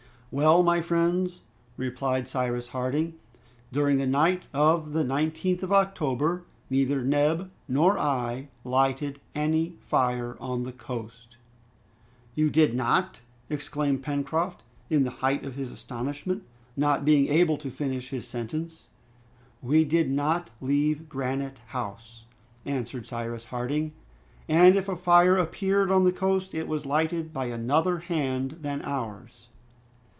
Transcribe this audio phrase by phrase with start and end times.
[0.33, 1.41] "Well, my friends,"
[1.75, 3.15] replied Cyrus Harding,
[3.73, 10.37] "during the night of the 19th of October, neither Neb nor I lighted any fire
[10.39, 11.35] on the coast."
[12.33, 13.19] "You did not!"
[13.49, 16.43] exclaimed Pencroft, in the height of his astonishment,
[16.77, 18.87] not being able to finish his sentence.
[19.61, 22.23] "We did not leave Granite House,"
[22.65, 23.91] answered Cyrus Harding,
[24.47, 28.81] "and if a fire appeared on the coast, it was lighted by another hand than
[28.83, 29.49] ours!"